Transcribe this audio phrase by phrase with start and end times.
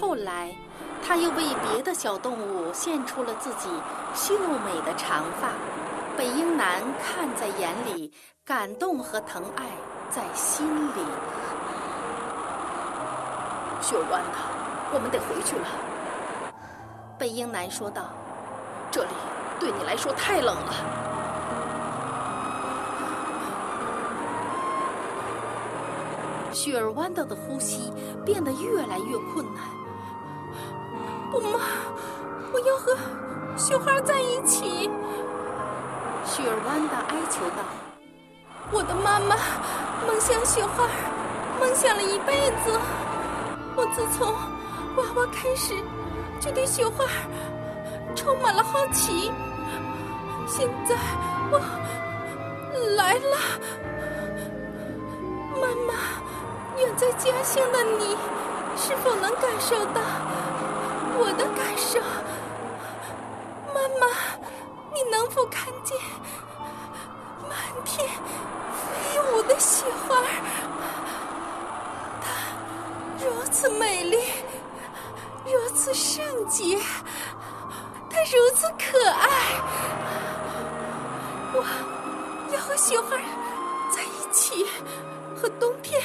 [0.00, 0.54] 后来，
[1.06, 3.68] 他又为别的小动物献出了自己
[4.14, 5.50] 秀美的长发。
[6.16, 8.12] 北英男看在眼里，
[8.44, 9.64] 感动和疼爱
[10.10, 11.04] 在心里。
[13.80, 14.38] 雪儿湾呐，
[14.92, 15.66] 我们得回去了。
[17.18, 18.10] 北英男说道
[18.90, 19.10] ：“这里
[19.58, 20.72] 对你来说太冷了。”
[26.54, 27.92] 雪儿豌豆的呼吸
[28.24, 29.83] 变得越来越困难。
[31.34, 31.58] 不嘛，
[32.52, 32.96] 我要和
[33.56, 34.88] 雪花在一起。
[36.24, 37.64] 雪儿弯的哀求道
[38.70, 39.34] ：“我的妈妈
[40.06, 40.86] 梦想雪花，
[41.58, 42.78] 梦想了一辈子。
[43.74, 44.32] 我自从
[44.96, 45.74] 娃娃开始，
[46.38, 47.04] 就对雪花
[48.14, 49.32] 充满了好奇。
[50.46, 50.94] 现在
[51.50, 51.60] 我
[52.96, 53.36] 来了，
[55.60, 55.94] 妈妈，
[56.78, 58.16] 远在家乡的你，
[58.76, 60.00] 是否能感受到
[61.36, 62.00] 的感受？
[63.74, 64.06] 妈妈。”
[64.94, 65.98] 你能否看见
[67.48, 70.22] 满天飞舞的雪花？
[72.22, 72.30] 它
[73.18, 74.16] 如此美丽，
[75.44, 76.78] 如此圣洁，
[78.08, 79.28] 它如此可爱。
[81.54, 81.64] 我
[82.54, 83.16] 要和雪花
[83.90, 84.64] 在一起，
[85.36, 86.00] 和冬天、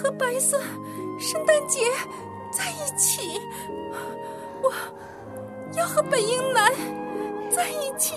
[0.00, 0.60] 和白色
[1.18, 1.90] 圣诞节
[2.52, 3.40] 在一起。
[4.62, 4.72] 我
[5.76, 6.72] 要和北英男。
[7.54, 8.14] 在一起，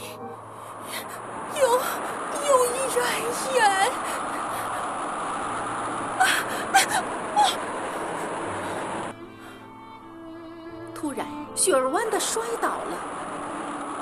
[1.60, 1.70] 永
[2.48, 2.58] 永
[2.96, 3.04] 远
[3.54, 3.92] 远。
[10.94, 12.98] 突然，雪儿弯的摔倒了，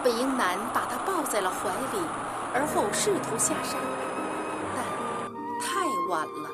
[0.03, 1.99] 北英男把她抱在了怀里，
[2.53, 3.75] 而后试图下山，
[4.75, 4.85] 但
[5.59, 6.49] 太晚了，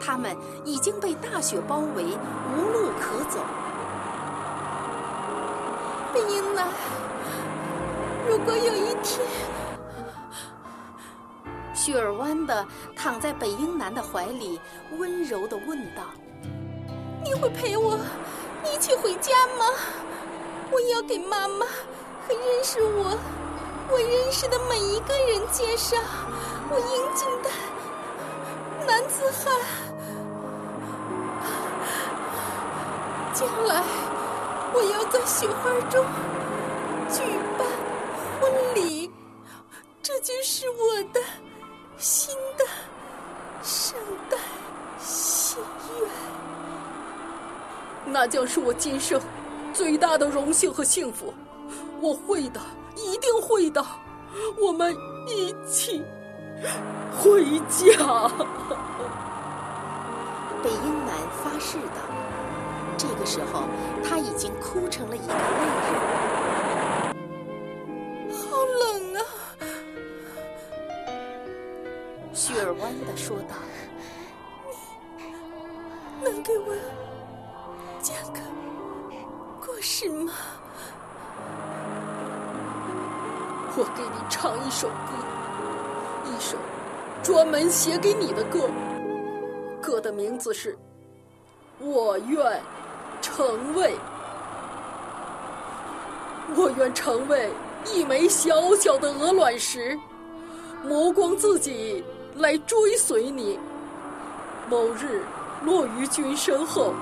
[0.00, 2.16] 他们已经被大雪包围，
[2.56, 3.38] 无路可走。
[6.28, 6.68] 英男。
[8.28, 9.20] 如果有一天，
[11.74, 12.66] 雪儿弯的
[12.96, 14.60] 躺在北英男的怀里，
[14.98, 16.02] 温柔的问道
[17.24, 17.98] ：“你会陪我
[18.64, 19.64] 一起回家吗？
[20.70, 21.64] 我要给妈妈
[22.26, 23.18] 和认识我、
[23.90, 25.96] 我认识的每一个人介绍
[26.68, 27.48] 我英俊的
[28.86, 29.58] 男子汉。
[33.32, 33.82] 将来，
[34.74, 36.04] 我要在雪花中
[37.10, 37.22] 举
[37.58, 37.66] 办。”
[38.40, 39.10] 婚礼，
[40.02, 41.20] 这就是我的
[41.96, 42.64] 新的
[43.62, 43.98] 圣
[44.30, 44.38] 诞
[45.00, 45.58] 心
[46.00, 46.08] 愿。
[48.06, 49.20] 那将是我今生
[49.74, 51.34] 最大的荣幸和幸福。
[52.00, 52.60] 我会的，
[52.94, 53.84] 一定会的。
[54.56, 54.96] 我们
[55.26, 56.02] 一起
[57.20, 57.86] 回家。
[60.62, 62.00] 北英男发誓道。
[62.98, 63.62] 这个时候，
[64.02, 65.32] 他已经哭成了一个泪
[65.86, 65.94] 人。
[68.34, 68.36] 好
[68.80, 69.22] 冷啊
[72.34, 73.54] 雪儿弯的说道
[75.16, 76.74] ：“你能给我
[78.02, 78.40] 讲个
[79.64, 80.32] 故事吗？
[83.76, 85.14] 我给你唱一首歌，
[86.26, 86.58] 一首
[87.22, 88.68] 专门写给你的歌。
[89.80, 90.74] 歌的名字是
[91.78, 92.60] 《我愿
[93.38, 93.92] 成为》，
[96.56, 97.48] 我愿成为
[97.86, 99.96] 一枚小小的鹅卵石，
[100.82, 102.02] 磨光自己。”
[102.38, 103.58] 来追随你，
[104.70, 105.24] 某日
[105.64, 106.94] 落于君身后，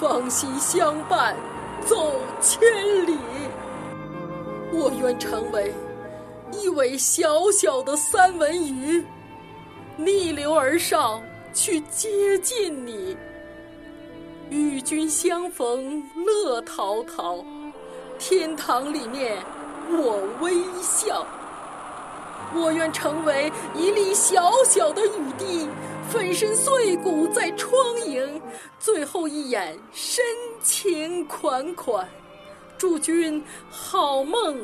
[0.00, 1.36] 芳心相伴
[1.84, 2.58] 走千
[3.06, 3.16] 里。
[4.72, 5.72] 我愿成为
[6.50, 9.04] 一尾小小的三文鱼，
[9.96, 11.22] 逆流而上
[11.54, 13.16] 去接近你，
[14.50, 17.44] 与君相逢乐陶陶，
[18.18, 19.36] 天堂里面
[19.90, 21.26] 我微笑。
[22.54, 25.68] 我愿成为一粒小小的雨滴，
[26.08, 28.40] 粉身碎骨在窗影，
[28.78, 30.24] 最后一眼深
[30.62, 32.08] 情款款，
[32.78, 34.56] 祝君好梦，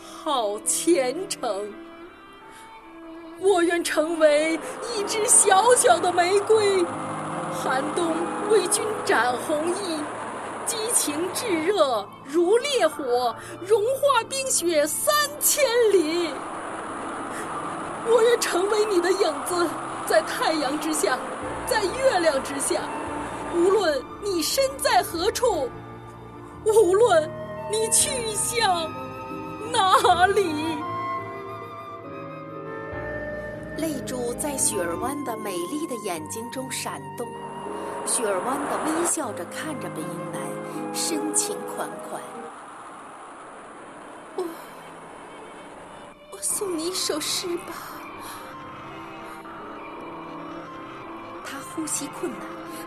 [0.00, 1.70] 好前程。
[3.38, 4.58] 我愿成为
[4.96, 6.82] 一只小小的玫瑰，
[7.52, 8.14] 寒冬
[8.50, 10.00] 为君斩红衣，
[10.66, 13.34] 激情炙热如烈火，
[13.66, 16.30] 融化冰雪三千里。
[18.06, 19.68] 我愿成为你的影子，
[20.06, 21.18] 在太阳之下，
[21.66, 22.82] 在月亮之下，
[23.54, 25.68] 无论你身在何处，
[26.64, 27.30] 无论
[27.70, 28.90] 你去向
[29.72, 30.76] 哪里。
[33.76, 37.26] 泪珠在雪儿湾的美丽的眼睛中闪动，
[38.06, 40.40] 雪儿弯的微笑着看着北英南，
[40.94, 42.20] 深情款款。
[44.36, 44.44] 我，
[46.30, 47.72] 我送你一首诗吧。
[51.44, 52.40] 他呼吸困难，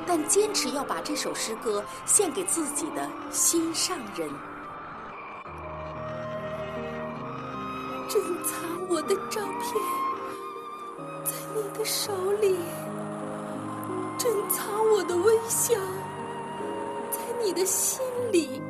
[0.05, 4.29] 但坚持要把这首诗歌献给自己的心上人。
[8.07, 8.55] 珍藏
[8.87, 9.81] 我的照片，
[11.25, 12.55] 在你的手里；
[14.17, 15.75] 珍藏我的微笑，
[17.11, 18.61] 在你的心里。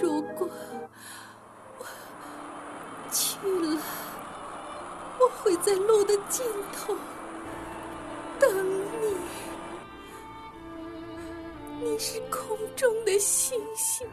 [0.00, 0.48] 如果
[1.78, 1.84] 我
[3.12, 3.78] 去了，
[5.18, 6.96] 我会在路的尽头
[8.38, 8.50] 等
[9.00, 9.14] 你。
[11.82, 14.06] 你是空中的星星，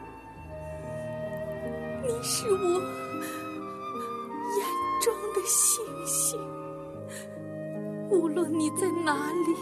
[2.04, 2.82] 你是我
[4.58, 4.88] 眼。
[5.00, 6.38] 中的星星，
[8.10, 9.56] 无论你在哪里，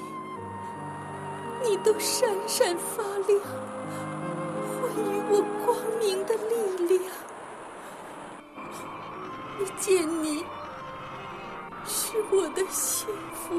[1.63, 3.39] 你都闪闪发亮，
[4.69, 7.01] 会予我光明的力量。
[9.59, 10.45] 遇见你
[11.85, 13.55] 是我的幸福，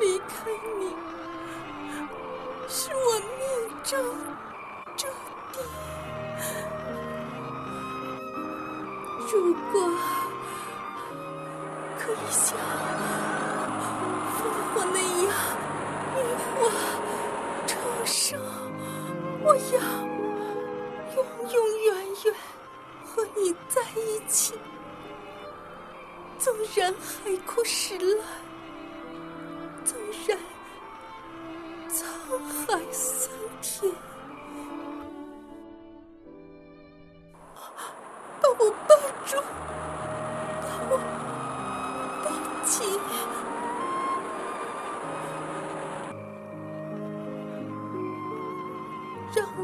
[0.00, 0.94] 离开你
[2.68, 2.90] 是
[23.96, 24.54] 一起。
[26.38, 28.26] 纵然海枯石烂，
[29.84, 29.96] 纵
[30.26, 30.38] 然
[31.88, 32.00] 沧
[32.66, 33.30] 海桑
[33.60, 33.92] 田。
[38.40, 38.66] 都抱
[39.24, 39.36] 住，
[40.62, 42.24] 都抱
[42.64, 42.72] 紧
[49.34, 49.60] 让我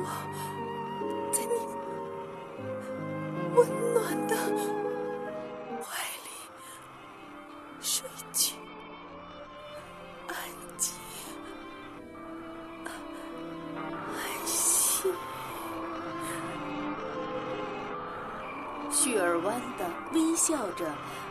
[19.19, 20.87] 雪儿弯的微笑着，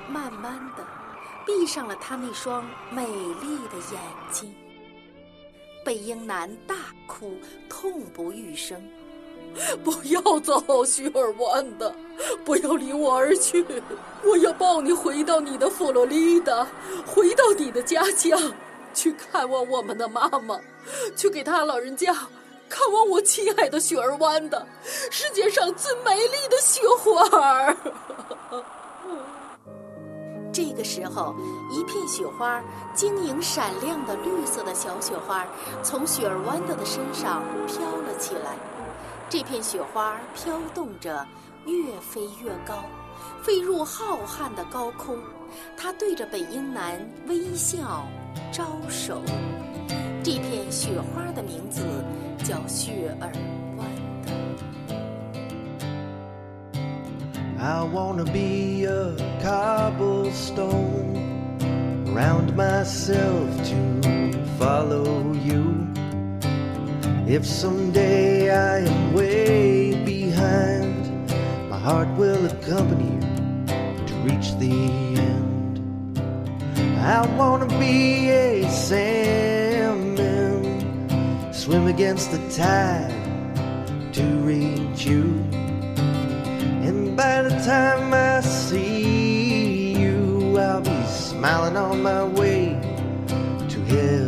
[0.10, 0.86] 慢慢的
[1.46, 4.54] 闭上了他那双美丽的眼睛。
[5.86, 6.76] 贝英男大
[7.08, 7.38] 哭，
[7.70, 8.78] 痛不欲生。
[9.86, 11.96] 不要走，雪尔湾的，
[12.44, 13.66] 不要离我而去。
[14.22, 16.68] 我要抱你回到你的佛罗里达，
[17.06, 18.38] 回到你的家乡，
[18.94, 20.60] 去看望我们的妈妈，
[21.16, 22.14] 去给她老人家
[22.70, 24.68] 看望我亲爱的雪儿湾的，
[25.12, 27.76] 世界上最美丽的雪花儿。
[30.52, 31.36] 这个时候，
[31.72, 32.64] 一片雪花
[32.96, 35.46] 晶莹闪亮的绿色的小雪花
[35.84, 38.58] 从雪儿豌豆的身上飘了起来。
[39.30, 41.26] 这片雪花飘动着，
[41.66, 42.84] 越飞越高，
[43.44, 45.20] 飞入浩瀚的高空。
[45.78, 48.08] 它对着北英南微笑，
[48.52, 49.22] 招手。
[50.27, 51.83] 这片雪花的名字
[52.45, 53.33] 叫雪儿
[53.77, 53.85] 豌。
[57.59, 61.15] I wanna be a cobblestone
[62.09, 65.87] around myself to follow you.
[67.27, 71.31] If someday I am way behind,
[71.71, 74.73] my heart will accompany you to reach the
[75.17, 75.81] end.
[76.99, 79.36] I wanna be a salmon,
[81.68, 83.12] swim against the tide
[84.14, 85.24] to reach you
[86.88, 92.80] And by the time I see you, I'll be smiling on my way
[93.68, 94.27] to heaven.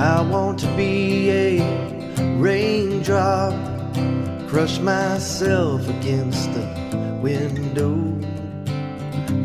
[0.00, 3.52] I want to be a raindrop,
[4.48, 7.94] crush myself against the window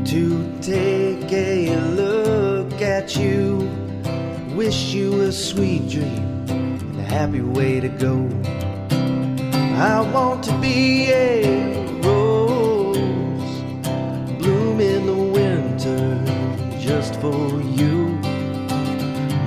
[0.05, 3.69] to take a look at you.
[4.55, 8.15] Wish you a sweet dream and a happy way to go.
[9.75, 12.97] I want to be a rose,
[14.39, 18.14] bloom in the winter just for you.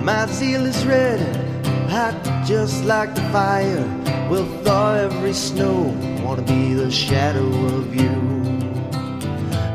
[0.08, 1.20] My zeal is red,
[1.90, 3.84] hot just like the fire
[4.30, 5.94] will thaw every snow.
[6.24, 8.16] Wanna be the shadow of you.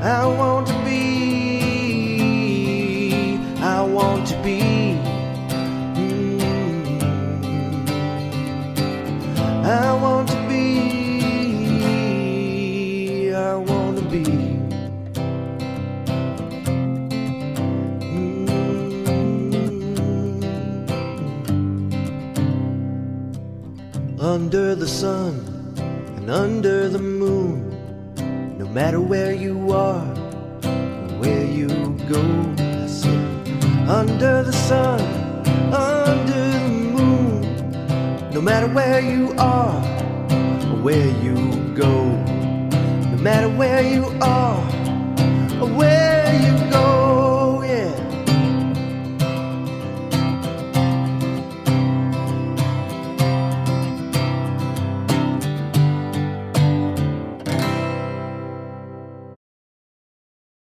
[0.02, 0.53] I want
[24.24, 25.34] Under the sun
[26.16, 30.06] and under the moon, no matter where you are,
[31.20, 31.68] where you
[32.08, 32.22] go,
[32.58, 33.48] I said,
[33.86, 35.02] under the sun,
[35.74, 39.82] under the moon, no matter where you are,
[40.82, 41.36] where you
[41.76, 42.06] go,
[43.12, 44.83] no matter where you are,